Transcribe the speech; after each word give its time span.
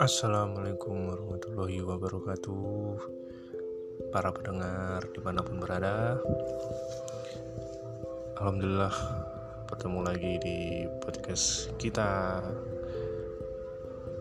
Assalamualaikum 0.00 1.12
warahmatullahi 1.12 1.84
wabarakatuh. 1.84 2.96
Para 4.08 4.32
pendengar 4.32 5.04
di 5.12 5.20
mana 5.20 5.44
pun 5.44 5.60
berada. 5.60 6.16
Alhamdulillah 8.40 8.96
bertemu 9.68 10.00
lagi 10.00 10.40
di 10.40 10.88
podcast 11.04 11.68
kita. 11.76 12.40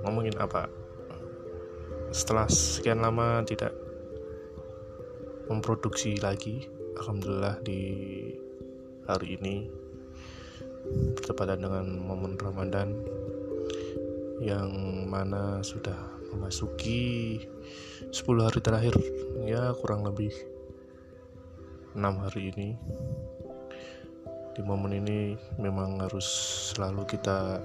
Ngomongin 0.04 0.36
apa? 0.36 0.68
Setelah 2.12 2.52
sekian 2.52 3.00
lama 3.00 3.40
tidak 3.48 3.72
memproduksi 5.48 6.20
lagi 6.20 6.68
Alhamdulillah 7.00 7.64
di 7.64 7.80
hari 9.08 9.40
ini 9.40 9.88
bertepatan 11.18 11.60
dengan 11.64 11.86
momen 12.00 12.40
Ramadan 12.40 12.96
yang 14.40 14.72
mana 15.08 15.60
sudah 15.60 15.98
memasuki 16.32 17.38
10 18.08 18.16
hari 18.46 18.60
terakhir 18.64 18.96
ya 19.44 19.76
kurang 19.84 20.08
lebih 20.08 20.32
6 21.94 22.00
hari 22.00 22.54
ini 22.56 22.70
di 24.56 24.62
momen 24.64 24.96
ini 24.96 25.36
memang 25.60 26.00
harus 26.04 26.28
selalu 26.72 27.04
kita 27.08 27.60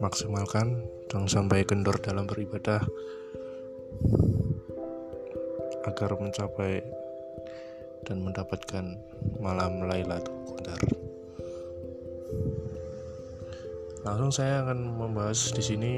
maksimalkan 0.00 0.84
jangan 1.08 1.28
sampai 1.28 1.64
kendor 1.64 1.96
dalam 2.00 2.28
beribadah 2.28 2.84
agar 5.86 6.10
mencapai 6.18 6.84
dan 8.04 8.22
mendapatkan 8.22 8.84
malam 9.40 9.82
Lailatul 9.86 10.36
Qadar. 10.54 10.80
Langsung 14.06 14.30
saya 14.30 14.62
akan 14.62 15.02
membahas 15.02 15.50
di 15.50 15.62
sini 15.66 15.94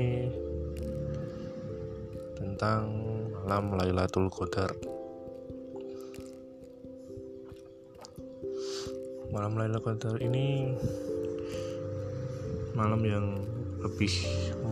tentang 2.40 2.88
malam 3.44 3.76
Lailatul 3.76 4.32
Qadar. 4.32 4.72
Malam 9.28 9.60
Lailatul 9.60 9.92
Qadar 9.92 10.16
ini 10.24 10.72
malam 12.72 13.04
yang 13.04 13.44
lebih 13.84 14.12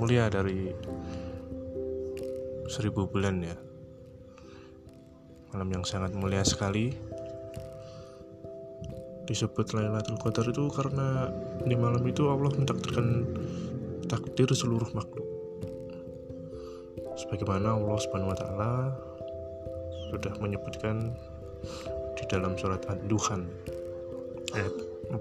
mulia 0.01 0.33
dari 0.33 0.73
seribu 2.73 3.05
bulan 3.05 3.45
ya. 3.45 3.57
Malam 5.53 5.77
yang 5.77 5.85
sangat 5.85 6.17
mulia 6.17 6.41
sekali 6.41 6.97
disebut 9.27 9.75
Lailatul 9.75 10.17
Qadar 10.23 10.47
itu 10.47 10.71
karena 10.71 11.29
di 11.67 11.75
malam 11.75 12.07
itu 12.07 12.31
Allah 12.31 12.55
mentakdirkan 12.55 13.27
takdir 14.07 14.47
seluruh 14.55 14.87
makhluk. 14.95 15.27
Sebagaimana 17.19 17.75
Allah 17.75 17.99
Subhanahu 17.99 18.31
wa 18.33 18.39
taala 18.39 18.95
sudah 20.15 20.33
menyebutkan 20.39 21.11
di 22.15 22.25
dalam 22.31 22.55
surat 22.55 22.87
Ad-Duhan 22.87 23.43
ayat 24.55 24.73
4 25.11 25.21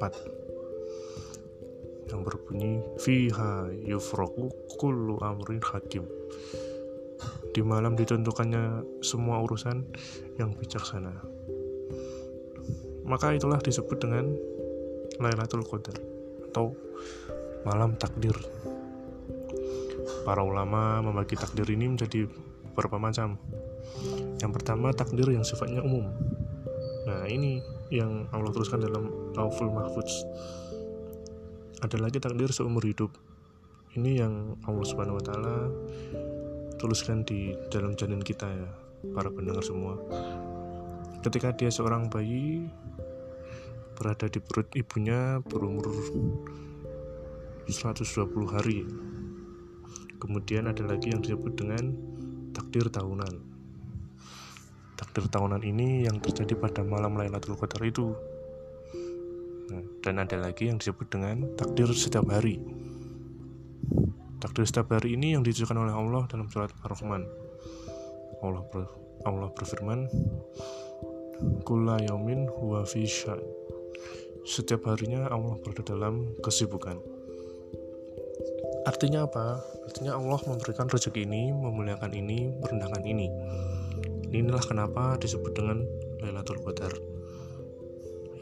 yang 2.13 2.21
berbunyi 2.21 2.85
fiha 3.01 3.73
yufraku 3.81 4.53
kullu 4.77 5.17
amrin 5.25 5.57
hakim 5.65 6.05
di 7.55 7.63
malam 7.63 7.95
ditentukannya 7.97 8.83
semua 9.01 9.41
urusan 9.41 9.87
yang 10.37 10.53
bijaksana 10.53 11.34
maka 13.05 13.33
itulah 13.37 13.61
disebut 13.61 13.97
dengan 14.01 14.33
Lailatul 15.21 15.63
Qadar 15.63 15.95
atau 16.51 16.73
malam 17.63 17.95
takdir. 17.95 18.35
Para 20.25 20.41
ulama 20.41 21.01
membagi 21.05 21.37
takdir 21.37 21.69
ini 21.69 21.85
menjadi 21.89 22.25
beberapa 22.73 22.97
macam. 22.97 23.37
Yang 24.41 24.51
pertama 24.57 24.91
takdir 24.91 25.29
yang 25.29 25.45
sifatnya 25.45 25.85
umum. 25.85 26.09
Nah, 27.05 27.29
ini 27.29 27.61
yang 27.93 28.25
Allah 28.33 28.49
teruskan 28.49 28.81
dalam 28.81 29.13
Lauful 29.37 29.69
Mahfuz. 29.69 30.25
Ada 31.85 32.01
lagi 32.01 32.17
takdir 32.17 32.49
seumur 32.49 32.81
hidup. 32.81 33.13
Ini 33.93 34.25
yang 34.25 34.57
Allah 34.65 34.85
Subhanahu 34.85 35.21
wa 35.21 35.23
taala 35.23 35.55
tuliskan 36.81 37.23
di 37.23 37.53
dalam 37.69 37.93
janin 37.95 38.19
kita 38.19 38.49
ya, 38.49 38.69
para 39.13 39.29
pendengar 39.29 39.61
semua. 39.61 39.95
Ketika 41.25 41.57
dia 41.57 41.73
seorang 41.73 42.05
bayi, 42.05 42.69
berada 43.97 44.29
di 44.29 44.37
perut 44.37 44.69
ibunya 44.77 45.41
berumur 45.41 45.89
120 47.65 48.45
hari. 48.45 48.85
Kemudian 50.21 50.69
ada 50.69 50.85
lagi 50.85 51.09
yang 51.09 51.25
disebut 51.25 51.57
dengan 51.57 51.97
takdir 52.53 52.85
tahunan. 52.93 53.41
Takdir 55.01 55.25
tahunan 55.25 55.65
ini 55.65 56.05
yang 56.05 56.21
terjadi 56.21 56.53
pada 56.61 56.85
malam 56.85 57.17
Lailatul 57.17 57.57
Qadar 57.57 57.81
itu. 57.81 58.13
Nah, 59.73 59.81
dan 60.05 60.21
ada 60.21 60.37
lagi 60.37 60.69
yang 60.69 60.77
disebut 60.77 61.09
dengan 61.09 61.57
takdir 61.57 61.89
setiap 61.89 62.29
hari. 62.29 62.61
Takdir 64.37 64.69
setiap 64.69 64.93
hari 64.93 65.17
ini 65.17 65.33
yang 65.33 65.41
ditujukan 65.41 65.89
oleh 65.89 65.95
Allah 65.97 66.29
dalam 66.29 66.45
surat 66.53 66.69
Ar-Rahman. 66.85 67.25
Allah 68.45 68.61
ber, 68.69 68.85
Allah 69.25 69.49
berfirman, 69.57 70.05
"Kula 71.67 71.99
yaumin 72.05 72.47
huwa 72.47 72.85
fi 72.87 73.03
setiap 74.45 74.85
harinya 74.85 75.25
Allah 75.33 75.57
berada 75.57 75.81
dalam 75.81 76.37
kesibukan. 76.45 77.01
Artinya 78.85 79.25
apa? 79.25 79.57
Artinya 79.89 80.13
Allah 80.13 80.37
memberikan 80.45 80.85
rezeki 80.85 81.25
ini, 81.25 81.49
memuliakan 81.49 82.13
ini, 82.13 82.53
merendahkan 82.61 83.01
ini. 83.09 83.25
Inilah 84.29 84.61
kenapa 84.61 85.17
disebut 85.17 85.49
dengan 85.57 85.81
Lailatul 86.21 86.61
Qadar. 86.61 86.93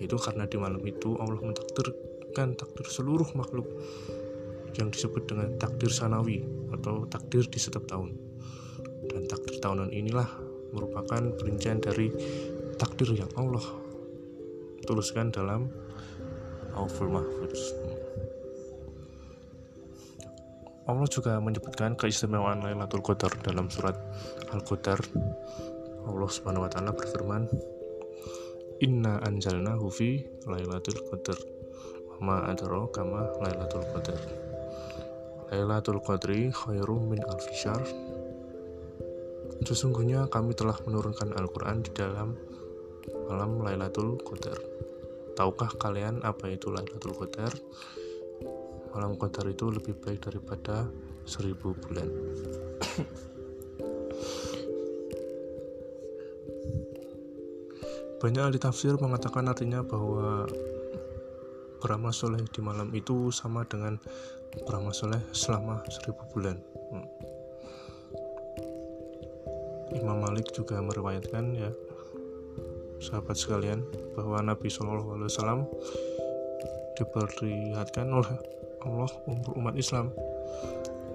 Itu 0.04 0.20
karena 0.20 0.44
di 0.44 0.60
malam 0.60 0.84
itu 0.84 1.16
Allah 1.24 1.40
mentakdirkan 1.40 2.60
takdir 2.60 2.88
seluruh 2.92 3.32
makhluk 3.40 3.72
yang 4.76 4.92
disebut 4.92 5.24
dengan 5.24 5.56
takdir 5.56 5.88
sanawi 5.88 6.44
atau 6.76 7.08
takdir 7.08 7.48
di 7.48 7.60
setiap 7.64 7.88
tahun. 7.88 8.12
Dan 9.08 9.24
takdir 9.32 9.64
tahunan 9.64 9.96
inilah 9.96 10.28
merupakan 10.76 11.32
perincian 11.40 11.80
dari 11.80 12.12
takdir 12.78 13.14
yang 13.14 13.30
Allah 13.38 13.64
tuliskan 14.84 15.32
dalam 15.32 15.72
Auful 16.74 17.10
Mahfuz. 17.14 17.62
Allah 20.84 21.08
juga 21.08 21.40
menyebutkan 21.40 21.96
keistimewaan 21.96 22.60
Lailatul 22.60 23.00
Qadar 23.00 23.32
dalam 23.40 23.72
surat 23.72 23.96
Al-Qadar. 24.52 25.00
Allah 26.04 26.28
Subhanahu 26.28 26.68
wa 26.68 26.72
taala 26.72 26.92
berfirman 26.92 27.48
Inna 28.84 29.24
anjalnahu 29.24 29.88
fi 29.88 30.20
Lailatul 30.44 31.00
Qadar 31.08 31.40
ma 32.20 32.44
adraka 32.52 33.08
ma 33.08 33.32
Lailatul 33.40 33.88
Qadar. 33.96 34.20
Lailatul 35.54 36.04
Qadri 36.04 36.52
khairum 36.52 37.14
min 37.14 37.22
alfisar 37.24 37.80
Sesungguhnya 39.64 40.28
kami 40.28 40.52
telah 40.58 40.76
menurunkan 40.84 41.32
Al-Quran 41.40 41.86
di 41.86 41.92
dalam 41.96 42.36
malam 43.30 43.64
Lailatul 43.64 44.20
Qadar 44.22 44.60
Tahukah 45.34 45.74
kalian 45.82 46.22
apa 46.22 46.54
itu 46.54 46.70
Lailatul 46.70 47.18
Qadar? 47.18 47.50
Malam 48.94 49.18
Qadar 49.18 49.50
itu 49.50 49.74
lebih 49.74 49.98
baik 49.98 50.30
daripada 50.30 50.86
seribu 51.26 51.74
bulan. 51.74 52.06
Banyak 58.22 58.46
ahli 58.46 58.62
tafsir 58.62 58.94
mengatakan 59.02 59.50
artinya 59.50 59.82
bahwa 59.82 60.46
beramal 61.82 62.14
soleh 62.14 62.46
di 62.54 62.62
malam 62.62 62.94
itu 62.94 63.34
sama 63.34 63.66
dengan 63.66 63.98
beramal 64.70 64.94
soleh 64.94 65.18
selama 65.34 65.82
seribu 65.90 66.22
bulan. 66.30 66.62
Hmm. 66.94 67.10
Imam 69.98 70.22
Malik 70.22 70.54
juga 70.54 70.78
meriwayatkan 70.78 71.58
ya 71.58 71.74
sahabat 73.04 73.36
sekalian 73.36 73.84
bahwa 74.16 74.40
Nabi 74.40 74.72
Shallallahu 74.72 75.20
Alaihi 75.20 75.28
Wasallam 75.28 75.60
diperlihatkan 76.96 78.08
oleh 78.08 78.36
Allah 78.88 79.12
umat 79.60 79.76
Islam. 79.76 80.16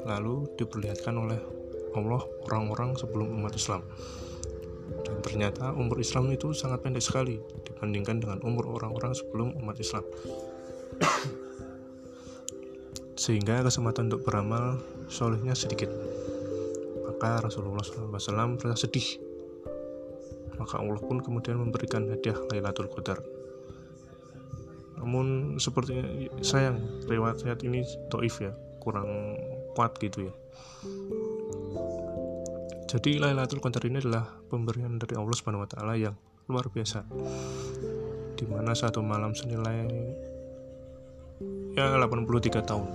Lalu 0.05 0.45
diperlihatkan 0.61 1.17
oleh 1.17 1.41
Allah 1.97 2.21
orang-orang 2.49 2.93
sebelum 3.01 3.33
umat 3.41 3.57
Islam. 3.57 3.81
Dan 5.05 5.17
ternyata 5.25 5.73
umur 5.73 6.01
Islam 6.01 6.29
itu 6.33 6.53
sangat 6.53 6.85
pendek 6.85 7.05
sekali 7.05 7.41
dibandingkan 7.65 8.21
dengan 8.21 8.39
umur 8.45 8.69
orang-orang 8.77 9.17
sebelum 9.17 9.57
umat 9.65 9.81
Islam. 9.81 10.05
Sehingga 13.19 13.65
kesempatan 13.65 14.13
untuk 14.13 14.29
beramal 14.29 14.81
solehnya 15.09 15.53
sedikit. 15.57 15.91
Maka 17.05 17.43
Rasulullah 17.45 17.83
SAW 17.83 18.57
merasa 18.57 18.87
sedih 18.87 19.28
maka 20.59 20.83
Allah 20.83 21.01
pun 21.01 21.23
kemudian 21.23 21.59
memberikan 21.59 22.11
hadiah 22.11 22.39
Lailatul 22.51 22.91
Qadar 22.91 23.23
namun 24.99 25.57
sepertinya 25.63 26.05
sayang 26.43 26.83
riwayat 27.07 27.63
ini 27.63 27.87
toif 28.11 28.43
ya 28.43 28.53
kurang 28.83 29.39
kuat 29.79 29.95
gitu 30.03 30.27
ya 30.27 30.35
jadi 32.89 33.21
Lailatul 33.21 33.61
Qadar 33.61 33.85
ini 33.85 34.01
adalah 34.01 34.41
pemberian 34.49 34.97
dari 34.97 35.13
Allah 35.13 35.37
Subhanahu 35.37 35.61
wa 35.61 35.69
taala 35.69 35.93
yang 36.01 36.17
luar 36.49 36.73
biasa. 36.73 37.05
Di 38.33 38.49
mana 38.49 38.73
satu 38.73 39.05
malam 39.05 39.37
senilai 39.37 39.85
ya 41.77 42.01
83 42.01 42.65
tahun. 42.65 42.89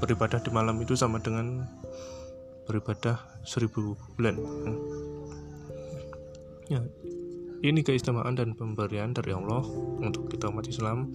Beribadah 0.00 0.40
di 0.40 0.48
malam 0.48 0.80
itu 0.80 0.96
sama 0.96 1.20
dengan 1.20 1.68
beribadah 2.64 3.20
seribu 3.44 3.92
bulan. 4.16 4.40
Ya, 6.66 6.82
ini 7.62 7.86
keistimewaan 7.86 8.34
dan 8.34 8.58
pemberian 8.58 9.14
dari 9.14 9.30
Allah 9.30 9.62
untuk 10.02 10.26
kita 10.26 10.50
umat 10.50 10.66
Islam. 10.66 11.14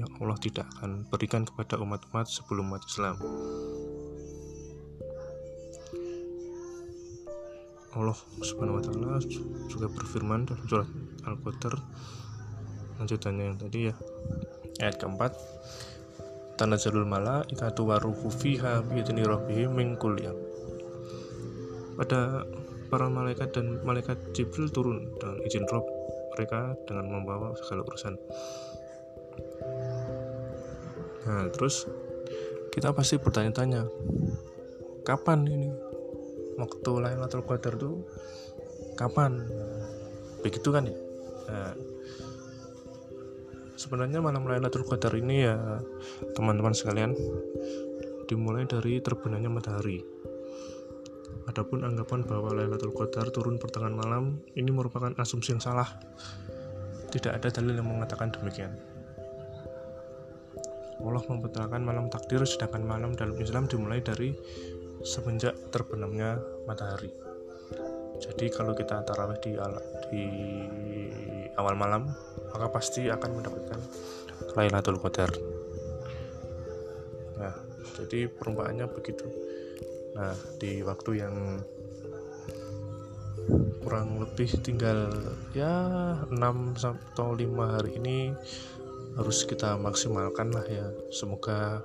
Yang 0.00 0.10
Allah 0.16 0.38
tidak 0.40 0.66
akan 0.76 1.04
berikan 1.12 1.44
kepada 1.44 1.76
umat-umat 1.76 2.24
sebelum 2.24 2.72
umat 2.72 2.80
Islam. 2.88 3.20
Allah 7.92 8.16
Subhanahu 8.40 8.80
wa 8.80 8.84
taala 8.86 9.20
juga 9.68 9.92
berfirman 9.92 10.48
dalam 10.48 10.64
surat 10.64 10.88
Al-Qadar 11.28 11.74
lanjutannya 13.02 13.44
yang 13.52 13.58
tadi 13.60 13.92
ya 13.92 13.94
ayat 14.80 14.96
keempat. 14.96 15.36
Tanazzalul 16.56 17.04
malaikatu 17.04 17.84
waruhu 17.84 18.32
fiha 18.32 18.80
biidzni 18.88 19.28
rabbihim 19.28 19.76
min 19.76 20.00
kulli 20.00 20.24
pada 22.00 22.48
para 22.90 23.06
malaikat 23.06 23.54
dan 23.54 23.78
malaikat 23.86 24.18
Jibril 24.34 24.66
turun 24.74 25.14
dengan 25.22 25.38
izin 25.46 25.64
Rob 25.70 25.86
mereka 26.34 26.74
dengan 26.90 27.06
membawa 27.06 27.54
segala 27.62 27.86
urusan. 27.86 28.14
Nah 31.30 31.46
terus 31.54 31.86
kita 32.74 32.90
pasti 32.90 33.22
bertanya-tanya 33.22 33.86
kapan 35.06 35.46
ini? 35.46 35.70
Waktu 36.58 36.90
Lailatul 37.00 37.46
Qadar 37.46 37.78
tuh 37.78 38.04
kapan? 38.98 39.48
Begitu 40.44 40.68
kan 40.68 40.84
ya? 40.84 40.96
Nah, 41.50 41.72
sebenarnya 43.80 44.20
malam 44.20 44.44
Lailatul 44.44 44.84
Qadar 44.84 45.16
ini 45.16 45.46
ya 45.48 45.56
teman-teman 46.36 46.76
sekalian 46.76 47.16
dimulai 48.28 48.68
dari 48.68 49.02
terbenamnya 49.02 49.50
matahari 49.50 50.04
Adapun 51.48 51.86
anggapan 51.86 52.26
bahwa 52.28 52.52
Lailatul 52.52 52.92
Qadar 52.92 53.32
turun 53.32 53.56
pertengahan 53.56 53.96
malam 53.96 54.44
ini 54.58 54.68
merupakan 54.68 55.14
asumsi 55.16 55.56
yang 55.56 55.62
salah. 55.62 55.88
Tidak 57.08 57.32
ada 57.32 57.48
dalil 57.48 57.80
yang 57.80 57.88
mengatakan 57.88 58.28
demikian. 58.34 58.76
Allah 61.00 61.24
memperkenalkan 61.24 61.80
malam 61.80 62.12
takdir 62.12 62.44
sedangkan 62.44 62.84
malam 62.84 63.16
dalam 63.16 63.34
Islam 63.40 63.64
dimulai 63.64 64.04
dari 64.04 64.36
semenjak 65.00 65.56
terbenamnya 65.72 66.36
matahari. 66.68 67.08
Jadi 68.20 68.52
kalau 68.52 68.76
kita 68.76 69.00
tarawih 69.08 69.40
di, 69.40 69.56
di 70.12 70.24
awal 71.56 71.72
malam, 71.72 72.04
maka 72.52 72.68
pasti 72.68 73.08
akan 73.08 73.40
mendapatkan 73.40 73.80
Lailatul 74.60 75.00
Qadar. 75.00 75.32
Nah, 77.40 77.54
jadi 77.96 78.28
perumpamannya 78.28 78.84
begitu. 78.92 79.24
Nah, 80.20 80.36
di 80.60 80.84
waktu 80.84 81.24
yang 81.24 81.64
kurang 83.80 84.20
lebih 84.20 84.52
tinggal 84.60 85.08
ya 85.56 85.72
6 86.28 86.36
atau 86.76 87.32
5 87.32 87.48
hari 87.56 87.96
ini 87.96 88.36
harus 89.16 89.48
kita 89.48 89.80
maksimalkan 89.80 90.52
lah 90.52 90.68
ya. 90.68 90.92
Semoga 91.08 91.80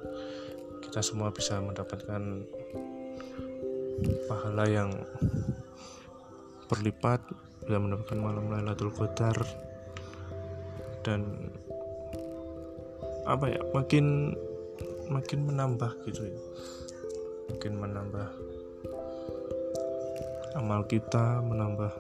kita 0.84 1.00
semua 1.00 1.32
bisa 1.32 1.64
mendapatkan 1.64 2.44
pahala 4.28 4.68
yang 4.68 4.92
berlipat 6.68 7.24
bisa 7.64 7.80
mendapatkan 7.80 8.20
malam 8.20 8.52
Lailatul 8.52 8.92
Qadar 8.92 9.38
dan 11.08 11.50
apa 13.26 13.48
ya 13.48 13.62
makin 13.74 14.36
makin 15.10 15.40
menambah 15.50 16.04
gitu 16.06 16.30
ya 16.30 16.40
makin 17.52 17.74
menambah 17.78 18.28
amal 20.56 20.82
kita 20.88 21.44
menambah 21.44 21.92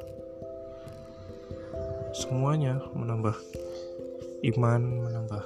semuanya 2.15 2.80
menambah 2.95 3.36
iman 4.53 4.81
menambah 4.81 5.44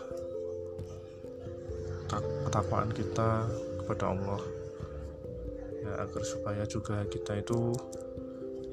ketakwaan 2.49 2.89
kita 2.89 3.45
kepada 3.77 4.09
Allah. 4.09 4.41
Ya 5.85 5.93
agar 6.01 6.23
supaya 6.25 6.63
juga 6.65 7.05
kita 7.05 7.37
itu 7.37 7.77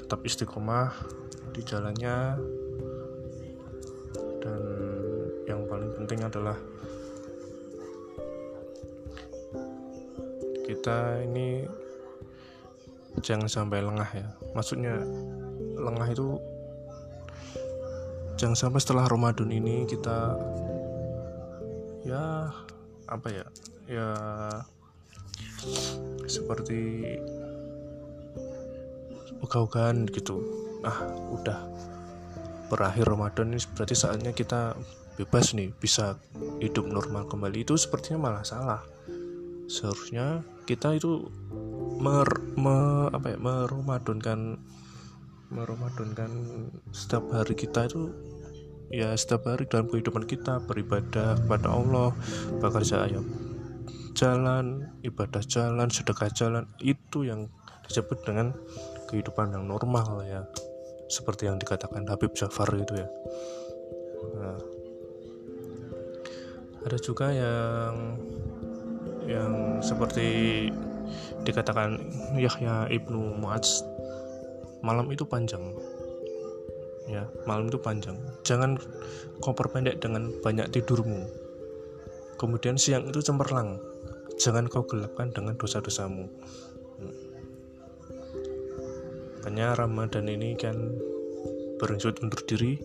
tetap 0.00 0.24
istiqomah 0.24 0.96
di 1.52 1.60
jalannya. 1.60 2.40
Dan 4.40 4.62
yang 5.44 5.68
paling 5.68 5.92
penting 5.92 6.24
adalah 6.24 6.56
kita 10.76 11.24
ini 11.24 11.64
jangan 13.24 13.48
sampai 13.48 13.80
lengah 13.80 14.10
ya. 14.12 14.28
Maksudnya 14.52 15.00
lengah 15.80 16.04
itu 16.12 16.36
jangan 18.36 18.68
sampai 18.68 18.80
setelah 18.84 19.08
Ramadan 19.08 19.48
ini 19.48 19.88
kita 19.88 20.36
ya 22.04 22.52
apa 23.08 23.28
ya 23.32 23.46
ya 23.88 24.08
seperti 26.28 27.16
ogah-ogahan 29.40 30.04
gitu. 30.12 30.44
Ah 30.84 31.08
udah. 31.32 31.64
Berakhir 32.68 33.08
Ramadan 33.08 33.56
ini 33.56 33.64
berarti 33.72 33.96
saatnya 33.96 34.36
kita 34.36 34.76
bebas 35.16 35.56
nih 35.56 35.72
bisa 35.72 36.20
hidup 36.60 36.84
normal 36.84 37.24
kembali. 37.24 37.64
Itu 37.64 37.80
sepertinya 37.80 38.28
malah 38.28 38.44
salah 38.44 38.95
seharusnya 39.66 40.42
kita 40.66 40.98
itu 40.98 41.30
mer, 42.02 42.26
me, 42.58 43.10
apa 43.10 43.34
ya 43.34 43.38
setiap 46.90 47.24
hari 47.30 47.54
kita 47.54 47.86
itu 47.86 48.10
ya 48.90 49.14
setiap 49.14 49.46
hari 49.46 49.66
dalam 49.70 49.86
kehidupan 49.86 50.26
kita 50.26 50.58
beribadah 50.66 51.38
kepada 51.38 51.70
Allah 51.70 52.10
bekerja 52.58 53.06
ayat 53.06 53.26
jalan, 54.16 54.88
ibadah 55.04 55.44
jalan, 55.44 55.92
sedekah 55.92 56.32
jalan 56.32 56.64
itu 56.80 57.28
yang 57.28 57.52
disebut 57.84 58.24
dengan 58.24 58.56
kehidupan 59.12 59.52
yang 59.52 59.68
normal 59.68 60.24
ya. 60.24 60.42
Seperti 61.06 61.46
yang 61.46 61.60
dikatakan 61.60 62.08
Habib 62.08 62.32
Jafar 62.34 62.66
itu 62.74 62.96
ya. 62.96 63.08
Nah, 64.40 64.58
ada 66.82 66.98
juga 66.98 67.30
yang 67.30 68.18
yang 69.26 69.82
seperti 69.82 70.70
dikatakan 71.42 71.98
Yahya 72.34 72.90
Ibnu 72.90 73.38
Mu'adz 73.38 73.82
malam 74.82 75.10
itu 75.10 75.26
panjang. 75.26 75.74
Ya 77.06 77.26
malam 77.46 77.70
itu 77.70 77.78
panjang. 77.78 78.18
Jangan 78.42 78.78
kau 79.38 79.54
perpendek 79.54 80.02
dengan 80.02 80.30
banyak 80.42 80.70
tidurmu. 80.74 81.26
Kemudian 82.38 82.78
siang 82.78 83.10
itu 83.10 83.22
cemerlang. 83.22 83.78
Jangan 84.36 84.66
kau 84.70 84.84
gelapkan 84.84 85.30
dengan 85.32 85.54
dosa-dosamu. 85.56 86.28
Makanya 89.46 89.78
Ramadan 89.78 90.26
ini 90.26 90.58
kan 90.58 90.74
beringsut 91.78 92.18
undur 92.18 92.42
diri. 92.44 92.82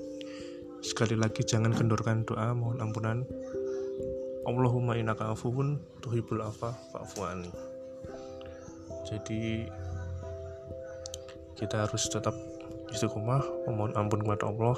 Sekali 0.81 1.17
lagi 1.17 1.41
jangan 1.41 1.73
kendorkan 1.73 2.25
doa 2.25 2.53
mohon 2.53 2.81
ampunan 2.81 3.25
Allahumma 4.47 4.97
innaka 4.97 5.31
afuwun 5.31 5.81
tuhibul 6.01 6.41
afa 6.41 6.73
fa'fu'ani 6.93 7.51
jadi 9.05 9.69
kita 11.59 11.85
harus 11.85 12.09
tetap 12.09 12.33
istiqomah 12.89 13.43
memohon 13.69 13.93
ampun 13.93 14.25
kepada 14.25 14.49
Allah 14.49 14.77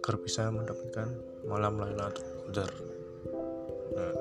agar 0.00 0.14
bisa 0.18 0.48
mendapatkan 0.50 1.06
malam 1.46 1.76
Lailatul 1.78 2.24
Qadar. 2.48 2.72
Nah, 3.94 4.14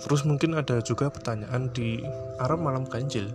Terus 0.00 0.24
mungkin 0.24 0.56
ada 0.56 0.80
juga 0.80 1.12
pertanyaan 1.12 1.68
di 1.76 2.00
Arab 2.40 2.64
malam 2.64 2.88
ganjil, 2.88 3.28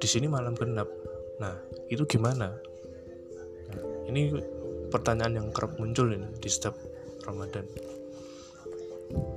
di 0.00 0.08
sini 0.08 0.24
malam 0.24 0.56
genap. 0.56 0.88
Nah, 1.36 1.52
itu 1.92 2.08
gimana? 2.08 2.56
Nah, 3.68 3.82
ini 4.08 4.32
pertanyaan 4.88 5.44
yang 5.44 5.48
kerap 5.52 5.76
muncul 5.76 6.08
ini 6.08 6.24
di 6.40 6.48
setiap 6.48 6.72
Ramadan. 7.28 7.68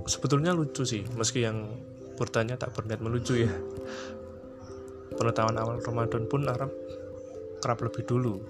Sebetulnya 0.08 0.56
lucu 0.56 0.88
sih, 0.88 1.04
meski 1.14 1.44
yang 1.44 1.68
bertanya 2.16 2.58
tak 2.58 2.74
berniat 2.74 3.04
melucu 3.04 3.38
ya. 3.38 3.52
Pengetahuan 5.18 5.58
awal 5.58 5.82
Ramadan 5.82 6.26
pun 6.30 6.46
Arab 6.48 6.72
kerap 7.62 7.80
lebih 7.82 8.06
dulu. 8.06 8.42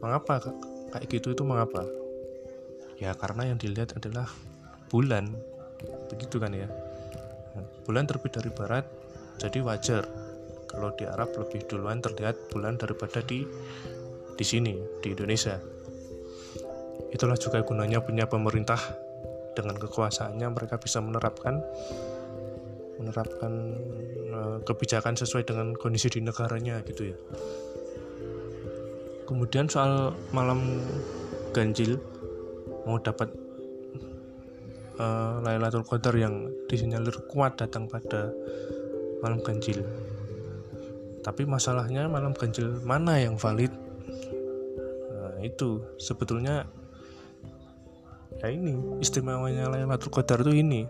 Mengapa 0.00 0.40
kayak 0.92 1.06
gitu 1.08 1.32
itu 1.32 1.44
mengapa? 1.46 1.84
ya 3.02 3.18
karena 3.18 3.50
yang 3.50 3.58
dilihat 3.58 3.98
adalah 3.98 4.30
bulan 4.86 5.26
begitu 6.06 6.38
kan 6.38 6.54
ya 6.54 6.70
bulan 7.82 8.06
terbit 8.06 8.38
dari 8.38 8.54
barat 8.54 8.86
jadi 9.42 9.58
wajar 9.66 10.06
kalau 10.70 10.94
di 10.94 11.02
Arab 11.10 11.34
lebih 11.34 11.66
duluan 11.66 11.98
terlihat 11.98 12.38
bulan 12.54 12.78
daripada 12.78 13.18
di 13.26 13.42
di 14.38 14.44
sini 14.46 14.78
di 15.02 15.18
Indonesia 15.18 15.58
itulah 17.10 17.34
juga 17.34 17.66
gunanya 17.66 17.98
punya 17.98 18.30
pemerintah 18.30 18.78
dengan 19.52 19.76
kekuasaannya 19.76 20.48
mereka 20.52 20.80
bisa 20.80 21.00
menerapkan 21.00 21.60
menerapkan 23.00 23.52
uh, 24.30 24.58
kebijakan 24.62 25.18
sesuai 25.18 25.48
dengan 25.48 25.74
kondisi 25.74 26.12
di 26.12 26.20
negaranya 26.22 26.78
gitu 26.86 27.10
ya. 27.10 27.16
Kemudian 29.26 29.66
soal 29.66 30.12
malam 30.30 30.82
ganjil 31.56 31.98
mau 32.84 33.00
dapat 33.00 33.32
uh, 35.00 35.42
Lailatul 35.42 35.86
Qadar 35.86 36.14
yang 36.14 36.50
disinyalir 36.68 37.14
kuat 37.30 37.58
datang 37.58 37.88
pada 37.90 38.30
malam 39.24 39.40
ganjil. 39.42 39.82
Tapi 41.22 41.46
masalahnya 41.46 42.10
malam 42.10 42.34
ganjil 42.34 42.82
mana 42.82 43.18
yang 43.22 43.38
valid? 43.38 43.70
Nah, 45.14 45.38
itu 45.38 45.78
sebetulnya 45.98 46.66
ya 48.42 48.48
ini 48.50 48.76
istimewanya 48.98 49.70
Lailatul 49.70 50.10
Qadar 50.10 50.42
itu 50.42 50.52
ini 50.52 50.84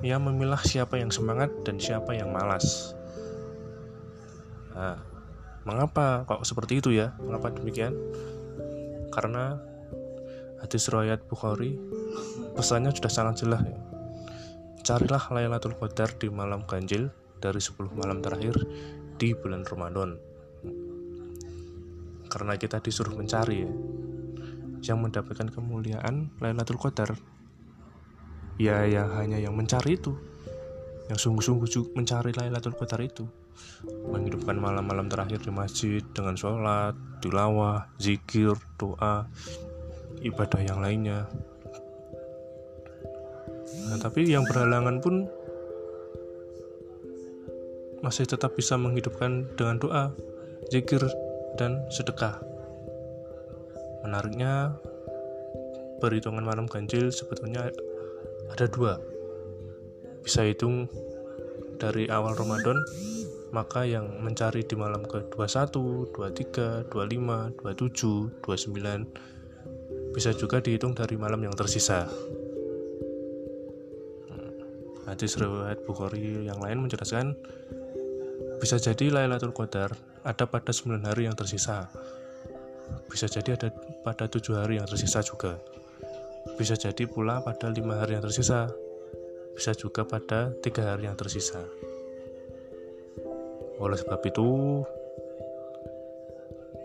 ia 0.00 0.16
memilah 0.16 0.60
siapa 0.60 0.96
yang 0.96 1.12
semangat 1.12 1.52
dan 1.62 1.76
siapa 1.76 2.16
yang 2.16 2.32
malas 2.32 2.96
nah 4.72 4.98
mengapa 5.68 6.24
kok 6.24 6.48
seperti 6.48 6.80
itu 6.80 6.96
ya 6.96 7.12
mengapa 7.20 7.52
demikian 7.52 7.92
karena 9.12 9.60
hadis 10.62 10.90
riwayat 10.90 11.22
Bukhari 11.26 11.78
pesannya 12.58 12.90
sudah 12.90 13.12
sangat 13.12 13.46
jelas 13.46 13.62
ya. 13.62 13.78
Carilah 14.82 15.22
Lailatul 15.30 15.76
Qadar 15.78 16.16
di 16.16 16.32
malam 16.32 16.64
ganjil 16.66 17.12
dari 17.38 17.60
10 17.60 17.92
malam 17.94 18.18
terakhir 18.24 18.56
di 19.20 19.36
bulan 19.36 19.62
Ramadan. 19.62 20.18
Karena 22.28 22.54
kita 22.58 22.82
disuruh 22.82 23.14
mencari 23.14 23.56
ya. 23.62 23.72
Yang 24.84 24.98
mendapatkan 24.98 25.48
kemuliaan 25.50 26.30
Lailatul 26.38 26.78
Qadar 26.78 27.16
ya 28.58 28.82
ya 28.84 29.06
hanya 29.16 29.38
yang 29.38 29.54
mencari 29.54 29.96
itu. 29.96 30.12
Yang 31.08 31.24
sungguh-sungguh 31.24 31.96
mencari 31.96 32.34
Lailatul 32.36 32.76
Qadar 32.76 33.00
itu. 33.00 33.24
Menghidupkan 34.10 34.58
malam-malam 34.58 35.08
terakhir 35.08 35.40
di 35.40 35.50
masjid 35.54 36.02
dengan 36.12 36.36
sholat, 36.36 36.92
tilawah, 37.24 37.88
zikir, 37.96 38.52
doa, 38.76 39.24
ibadah 40.20 40.60
yang 40.60 40.78
lainnya. 40.84 41.26
Nah, 43.88 43.96
tapi 43.96 44.28
yang 44.28 44.44
berhalangan 44.44 45.00
pun 45.00 45.24
masih 48.04 48.28
tetap 48.28 48.54
bisa 48.54 48.76
menghidupkan 48.76 49.48
dengan 49.56 49.80
doa, 49.80 50.04
zikir, 50.70 51.02
dan 51.56 51.82
sedekah. 51.88 52.38
Menariknya, 54.06 54.76
perhitungan 55.98 56.46
malam 56.46 56.70
ganjil 56.70 57.10
sebetulnya 57.10 57.70
ada 58.52 58.66
dua. 58.70 59.02
Bisa 60.22 60.46
hitung 60.46 60.86
dari 61.78 62.10
awal 62.10 62.34
Ramadan, 62.34 62.78
maka 63.54 63.86
yang 63.86 64.20
mencari 64.20 64.66
di 64.66 64.76
malam 64.76 65.06
ke-21, 65.06 65.72
23, 66.12 66.90
25, 66.90 67.54
27, 67.62 68.44
29, 68.44 70.14
bisa 70.14 70.30
juga 70.34 70.58
dihitung 70.58 70.92
dari 70.92 71.14
malam 71.14 71.40
yang 71.42 71.54
tersisa. 71.54 72.10
Hadis 75.08 75.40
riwayat 75.40 75.88
Bukhari 75.88 76.44
yang 76.44 76.60
lain 76.60 76.84
menjelaskan 76.84 77.32
bisa 78.60 78.76
jadi 78.76 79.08
Lailatul 79.08 79.56
Qadar 79.56 79.96
ada 80.20 80.44
pada 80.44 80.68
9 80.68 81.00
hari 81.00 81.24
yang 81.24 81.38
tersisa. 81.38 81.88
Bisa 83.08 83.26
jadi 83.26 83.56
ada 83.56 83.68
pada 84.04 84.28
tujuh 84.28 84.58
hari 84.58 84.78
yang 84.80 84.88
tersisa 84.88 85.24
juga. 85.24 85.56
Bisa 86.56 86.74
jadi 86.78 87.04
pula 87.08 87.40
pada 87.42 87.68
lima 87.72 87.98
hari 88.00 88.16
yang 88.16 88.24
tersisa. 88.24 88.70
Bisa 89.56 89.74
juga 89.74 90.06
pada 90.06 90.54
tiga 90.62 90.94
hari 90.94 91.10
yang 91.10 91.18
tersisa. 91.18 91.64
Oleh 93.78 93.98
sebab 93.98 94.20
itu, 94.26 94.46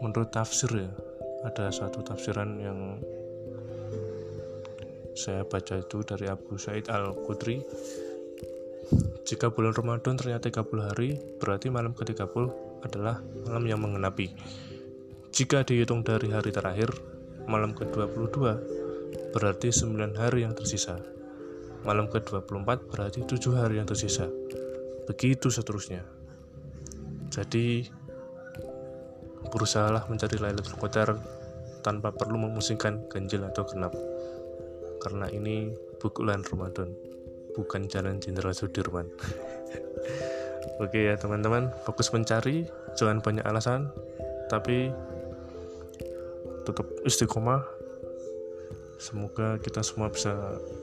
menurut 0.02 0.30
tafsir 0.30 0.70
ya, 0.74 0.90
ada 1.46 1.70
satu 1.74 2.02
tafsiran 2.06 2.50
yang 2.62 2.80
saya 5.14 5.46
baca 5.46 5.78
itu 5.78 6.02
dari 6.02 6.26
Abu 6.26 6.58
Said 6.58 6.90
Al-Qudri 6.90 7.62
jika 9.24 9.54
bulan 9.54 9.74
Ramadan 9.78 10.20
ternyata 10.20 10.50
30 10.50 10.90
hari 10.90 11.16
berarti 11.38 11.70
malam 11.70 11.94
ke-30 11.96 12.46
adalah 12.84 13.22
malam 13.48 13.64
yang 13.70 13.80
mengenapi 13.80 14.34
jika 15.34 15.66
dihitung 15.66 16.06
dari 16.06 16.30
hari 16.30 16.54
terakhir 16.54 16.94
malam 17.50 17.74
ke-22 17.74 18.38
berarti 19.34 19.74
9 19.74 20.14
hari 20.14 20.46
yang 20.46 20.54
tersisa. 20.54 21.02
Malam 21.82 22.06
ke-24 22.06 22.70
berarti 22.86 23.26
7 23.26 23.58
hari 23.58 23.82
yang 23.82 23.90
tersisa. 23.90 24.30
Begitu 25.10 25.50
seterusnya. 25.50 26.06
Jadi 27.34 27.90
berusahalah 29.50 30.06
mencari 30.06 30.38
Lailatul 30.38 30.78
Qadar 30.78 31.18
tanpa 31.82 32.14
perlu 32.14 32.38
memusingkan 32.38 33.10
ganjil 33.10 33.42
atau 33.42 33.66
genap. 33.66 33.98
Karena 35.02 35.34
ini 35.34 35.74
bukulan 35.98 36.46
Ramadan 36.46 36.94
bukan 37.58 37.90
jalan 37.90 38.22
Jenderal 38.22 38.54
Sudirman. 38.54 39.10
Oke 40.86 41.10
ya 41.10 41.18
teman-teman 41.18 41.74
fokus 41.90 42.14
mencari 42.14 42.70
jangan 42.94 43.18
banyak 43.18 43.42
alasan 43.50 43.90
tapi 44.54 44.94
tetap 46.64 46.88
istiqomah. 47.04 47.64
Semoga 49.00 49.60
kita 49.60 49.84
semua 49.84 50.08
bisa 50.08 50.32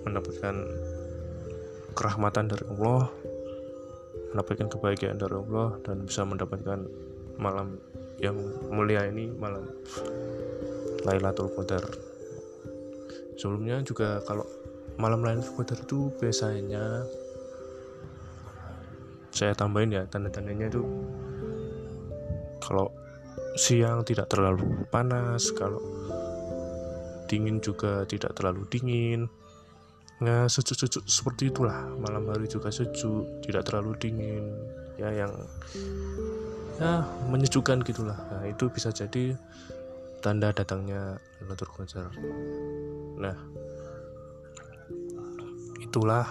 mendapatkan 0.04 0.54
kerahmatan 1.96 2.52
dari 2.52 2.64
Allah 2.68 3.08
mendapatkan 4.30 4.70
kebahagiaan 4.70 5.18
dari 5.18 5.34
Allah 5.34 5.74
dan 5.82 6.06
bisa 6.06 6.22
mendapatkan 6.22 6.86
malam 7.40 7.82
yang 8.22 8.36
mulia 8.70 9.08
ini 9.10 9.32
malam 9.34 9.66
Lailatul 11.02 11.50
Qadar. 11.56 11.82
Sebelumnya 13.34 13.82
juga 13.82 14.22
kalau 14.22 14.46
malam 15.00 15.24
lain 15.24 15.42
Qadar 15.42 15.82
itu 15.82 16.14
biasanya 16.20 17.08
saya 19.34 19.56
tambahin 19.56 19.94
ya 19.96 20.02
tanda-tandanya 20.06 20.68
itu 20.68 20.82
siang 23.60 24.00
tidak 24.08 24.32
terlalu 24.32 24.88
panas 24.88 25.52
kalau 25.52 25.84
dingin 27.28 27.60
juga 27.60 28.08
tidak 28.08 28.32
terlalu 28.32 28.64
dingin. 28.72 29.28
Nah 30.24 30.48
sejuk-sejuk 30.48 31.04
seperti 31.04 31.52
itulah. 31.52 31.92
Malam 32.00 32.32
hari 32.32 32.48
juga 32.48 32.72
sejuk 32.72 33.44
tidak 33.44 33.68
terlalu 33.68 33.92
dingin. 34.00 34.44
Ya 34.96 35.12
yang 35.12 35.32
ya 36.80 37.04
menyejukkan 37.28 37.84
gitulah. 37.84 38.16
Nah 38.16 38.48
itu 38.48 38.72
bisa 38.72 38.88
jadi 38.88 39.36
tanda 40.20 40.52
datangnya 40.52 41.16
Lailatul 41.40 41.72
Qadar 41.72 42.12
Nah, 43.20 43.36
itulah 45.80 46.24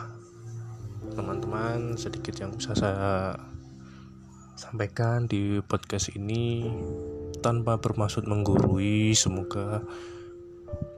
teman-teman 1.14 1.94
sedikit 1.98 2.34
yang 2.42 2.50
bisa 2.54 2.74
saya 2.74 3.38
sampaikan 4.60 5.24
di 5.24 5.64
podcast 5.64 6.12
ini 6.20 6.68
tanpa 7.40 7.80
bermaksud 7.80 8.28
menggurui 8.28 9.16
semoga 9.16 9.80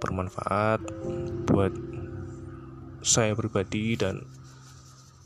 bermanfaat 0.01 0.82
buat 1.46 1.70
saya 3.06 3.38
pribadi 3.38 3.94
dan 3.94 4.25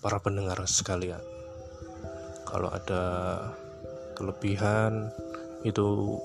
para 0.03 0.19
pendengar 0.19 0.59
sekalian 0.67 1.23
kalau 2.43 2.67
ada 2.75 3.03
kelebihan 4.19 5.15
itu 5.63 6.19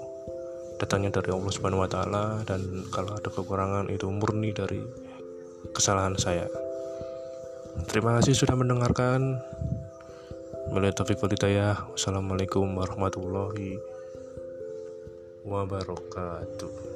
datangnya 0.82 1.22
dari 1.22 1.30
Allah 1.30 1.52
Subhanahu 1.54 1.86
wa 1.86 1.90
taala 1.90 2.42
dan 2.42 2.90
kalau 2.90 3.14
ada 3.14 3.30
kekurangan 3.30 3.86
itu 3.86 4.10
murni 4.10 4.50
dari 4.50 4.82
kesalahan 5.70 6.18
saya. 6.18 6.50
Terima 7.86 8.18
kasih 8.18 8.34
sudah 8.34 8.58
mendengarkan. 8.58 9.38
Melihat 10.70 11.02
Taufik 11.02 11.18
Wassalamualaikum 11.90 12.78
warahmatullahi 12.78 13.82
wabarakatuh. 15.42 16.89